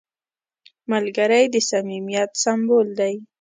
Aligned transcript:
ملګری 0.91 1.43
د 1.53 1.55
صمیمیت 1.69 2.31
سمبول 2.43 2.87
دی 2.99 3.13